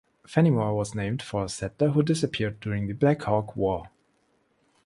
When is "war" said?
3.55-3.85